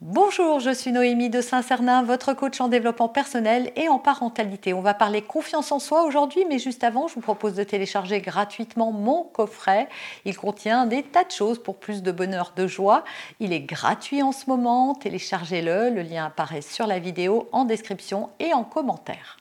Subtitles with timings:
[0.00, 4.72] Bonjour, je suis Noémie de Saint-Cernin, votre coach en développement personnel et en parentalité.
[4.72, 8.20] On va parler confiance en soi aujourd'hui, mais juste avant, je vous propose de télécharger
[8.20, 9.88] gratuitement mon coffret.
[10.24, 13.02] Il contient des tas de choses pour plus de bonheur, de joie.
[13.40, 18.30] Il est gratuit en ce moment, téléchargez-le, le lien apparaît sur la vidéo, en description
[18.38, 19.38] et en commentaire.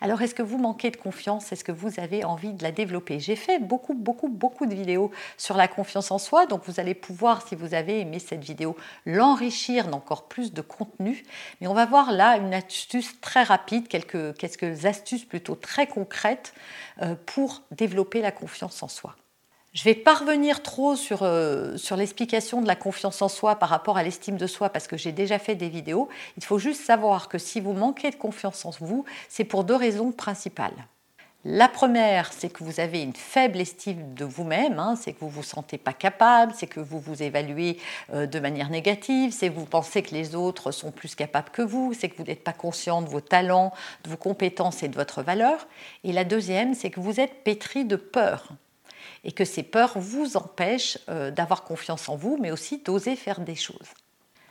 [0.00, 1.52] Alors, est-ce que vous manquez de confiance?
[1.52, 3.20] Est-ce que vous avez envie de la développer?
[3.20, 6.94] J'ai fait beaucoup, beaucoup, beaucoup de vidéos sur la confiance en soi, donc vous allez
[6.94, 11.24] pouvoir, si vous avez aimé cette vidéo, l'enrichir d'encore plus de contenu.
[11.60, 16.54] Mais on va voir là une astuce très rapide, quelques, quelques astuces plutôt très concrètes
[17.02, 19.16] euh, pour développer la confiance en soi.
[19.74, 23.68] Je vais pas revenir trop sur, euh, sur l'explication de la confiance en soi par
[23.68, 26.08] rapport à l'estime de soi parce que j'ai déjà fait des vidéos.
[26.36, 29.74] Il faut juste savoir que si vous manquez de confiance en vous, c'est pour deux
[29.74, 30.86] raisons principales.
[31.44, 35.26] La première, c'est que vous avez une faible estime de vous-même, hein, c'est que vous
[35.26, 37.76] ne vous sentez pas capable, c'est que vous vous évaluez
[38.14, 41.62] euh, de manière négative, c'est que vous pensez que les autres sont plus capables que
[41.62, 43.72] vous, c'est que vous n'êtes pas conscient de vos talents,
[44.04, 45.66] de vos compétences et de votre valeur.
[46.04, 48.54] Et la deuxième, c'est que vous êtes pétri de peur
[49.24, 53.40] et que ces peurs vous empêchent euh, d'avoir confiance en vous, mais aussi d'oser faire
[53.40, 53.94] des choses.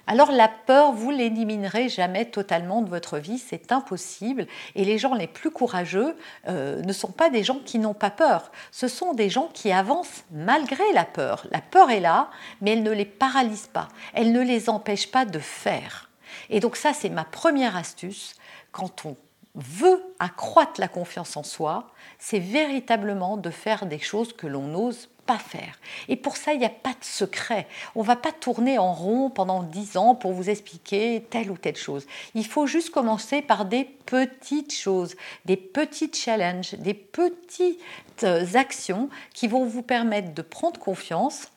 [0.06, 4.48] Alors la peur, vous l'éliminerez jamais totalement de votre vie, c'est impossible.
[4.76, 6.18] Et les gens les plus courageux
[6.50, 9.72] euh, ne sont pas des gens qui n'ont pas peur, ce sont des gens qui
[9.72, 11.48] avancent malgré la peur.
[11.52, 15.24] La peur est là, mais elle ne les paralyse pas, elle ne les empêche pas
[15.24, 16.10] de faire.
[16.50, 18.36] Et donc ça, c'est ma première astuce.
[18.74, 19.16] Quand on
[19.56, 21.88] veut accroître la confiance en soi,
[22.20, 25.80] c'est véritablement de faire des choses que l'on n'ose pas faire.
[26.10, 27.68] Et pour ça, il n'y a pas de secret.
[27.96, 31.58] On ne va pas tourner en rond pendant dix ans pour vous expliquer telle ou
[31.58, 32.06] telle chose.
[32.36, 35.16] Il faut juste commencer par des petites choses,
[35.46, 37.80] des petits challenges, des petites
[38.54, 41.53] actions qui vont vous permettre de prendre confiance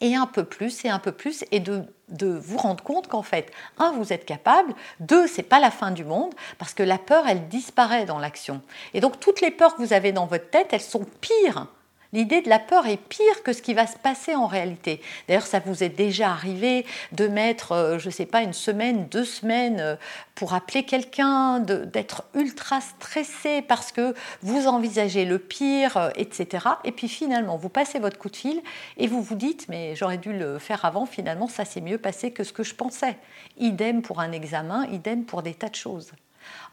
[0.00, 3.50] et un peu plus et un peu plus et de, vous rendre compte qu'en fait,
[3.78, 7.24] un, vous êtes capable, deux, c'est pas la fin du monde parce que la peur,
[7.28, 8.62] elle disparaît dans l'action.
[8.94, 11.66] Et donc toutes les peurs que vous avez dans votre tête, elles sont pires
[12.14, 15.02] L'idée de la peur est pire que ce qui va se passer en réalité.
[15.26, 19.08] D'ailleurs, ça vous est déjà arrivé de mettre, euh, je ne sais pas, une semaine,
[19.08, 19.96] deux semaines euh,
[20.34, 26.66] pour appeler quelqu'un, d'être ultra stressé parce que vous envisagez le pire, euh, etc.
[26.84, 28.62] Et puis finalement, vous passez votre coup de fil
[28.96, 32.30] et vous vous dites, mais j'aurais dû le faire avant, finalement, ça s'est mieux passé
[32.30, 33.18] que ce que je pensais.
[33.58, 36.12] Idem pour un examen, idem pour des tas de choses.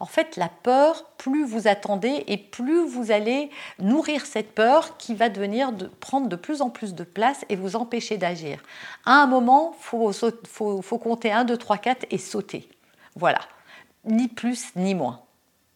[0.00, 5.14] En fait, la peur, plus vous attendez et plus vous allez nourrir cette peur qui
[5.14, 8.62] va devenir de, prendre de plus en plus de place et vous empêcher d'agir.
[9.04, 12.68] À un moment, il faut, compter 1, 2, 3, 4 et sauter.
[13.14, 13.40] Voilà.
[14.04, 15.20] Ni plus ni moins.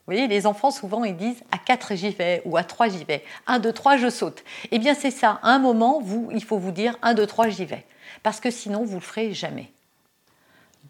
[0.06, 3.05] Vous voyez, les enfants, souvent, ils disent à 4 j'y vais ou à 3 j'y
[3.05, 3.25] vais.
[3.47, 4.43] 1, 2, 3, je saute.
[4.71, 5.38] Eh bien, c'est ça.
[5.43, 7.87] À un moment, vous, il faut vous dire 1, 2, 3, j'y vais.
[8.22, 9.71] Parce que sinon, vous ne le ferez jamais.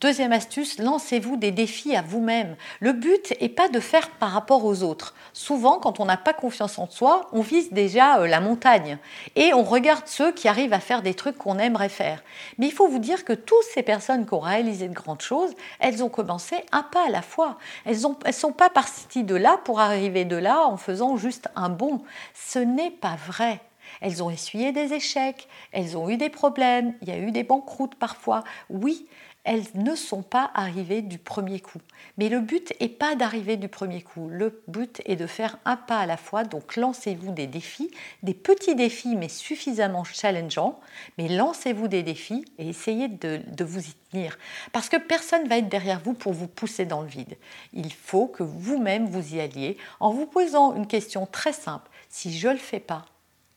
[0.01, 2.57] Deuxième astuce, lancez-vous des défis à vous-même.
[2.81, 5.15] Le but n'est pas de faire par rapport aux autres.
[5.35, 8.97] Souvent, quand on n'a pas confiance en soi, on vise déjà euh, la montagne
[9.37, 12.25] et on regarde ceux qui arrivent à faire des trucs qu'on aimerait faire.
[12.57, 15.53] Mais il faut vous dire que toutes ces personnes qui ont réalisé de grandes choses,
[15.81, 17.59] elles ont commencé un pas à la fois.
[17.85, 21.69] Elles ne sont pas parties de là pour arriver de là en faisant juste un
[21.69, 22.01] bond.
[22.33, 23.61] Ce n'est pas vrai.
[24.01, 27.43] Elles ont essuyé des échecs, elles ont eu des problèmes, il y a eu des
[27.43, 28.45] banqueroutes parfois.
[28.69, 29.07] Oui,
[29.45, 31.81] elles ne sont pas arrivées du premier coup.
[32.19, 34.29] Mais le but n'est pas d'arriver du premier coup.
[34.29, 36.45] Le but est de faire un pas à la fois.
[36.45, 37.91] Donc lancez-vous des défis,
[38.23, 40.81] des petits défis mais suffisamment challengeants.
[41.17, 44.39] Mais lancez-vous des défis et essayez de, vous y tenir.
[44.73, 47.37] Parce que personne ne va être derrière vous pour vous pousser dans le vide.
[47.73, 51.91] Il faut que vous-même vous y alliez en vous posant une question très simple.
[52.11, 53.07] Si je ne le fais pas,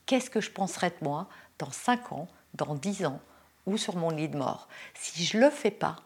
[0.06, 1.28] qu'est-ce que je penserai de moi
[1.60, 3.20] dans 5 ans, dans 10 ans
[3.66, 4.68] ou sur mon lit de mort.
[4.94, 5.98] Si je ne le fais pas,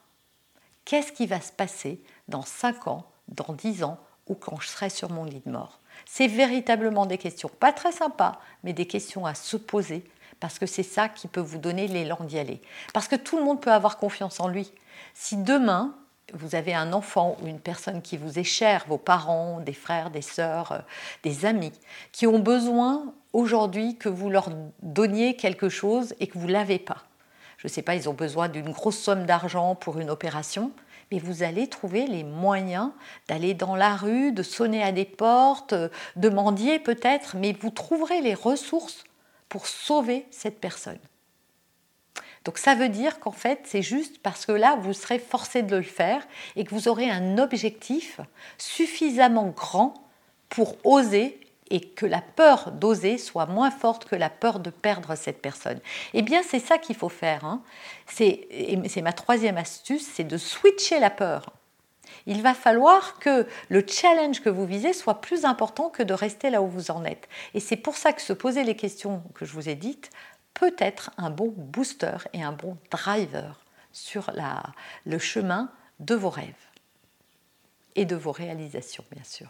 [0.86, 4.90] qu'est-ce qui va se passer dans 5 ans, dans 10 ans ou quand je serai
[4.90, 5.80] sur mon lit de mort?
[6.06, 10.04] C'est véritablement des questions, pas très sympas, mais des questions à se poser
[10.40, 12.62] parce que c'est ça qui peut vous donner l'élan d'y aller.
[12.94, 14.72] Parce que tout le monde peut avoir confiance en lui.
[15.14, 15.96] Si demain,
[16.34, 20.12] vous avez un enfant ou une personne qui vous est chère, vos parents, des frères,
[20.12, 20.80] des sœurs, euh,
[21.24, 21.72] des amis,
[22.12, 24.50] qui ont besoin aujourd'hui que vous leur
[24.82, 27.07] donniez quelque chose et que vous ne l'avez pas.
[27.58, 30.72] Je ne sais pas, ils ont besoin d'une grosse somme d'argent pour une opération,
[31.12, 32.92] mais vous allez trouver les moyens
[33.28, 37.72] d'aller dans la rue, de sonner à des portes, euh, de mendier peut-être, mais vous
[37.72, 39.04] trouverez les ressources
[39.50, 41.00] pour sauver cette personne.
[42.44, 45.76] Donc ça veut dire qu'en fait, c'est juste parce que là, vous serez forcé de
[45.76, 46.26] le faire
[46.56, 48.22] et que vous aurez un objectif
[48.58, 49.96] suffisamment grand
[50.50, 55.16] pour oser et que la peur d'oser soit moins forte que la peur de perdre
[55.16, 55.80] cette personne.
[56.14, 57.46] Eh bien, c'est ça qu'il faut faire.
[57.46, 57.64] Hein.
[58.08, 61.54] C'est ma troisième astuce, c'est de switcher la peur.
[62.26, 66.50] Il va falloir que le challenge que vous visez soit plus important que de rester
[66.50, 67.28] là où vous en êtes.
[67.54, 70.10] Et c'est pour ça que se poser les questions que je vous ai dites
[70.54, 74.32] peut être un bon booster et un bon driver sur
[75.06, 76.54] le chemin de vos rêves
[77.96, 79.50] et de vos réalisations, bien sûr.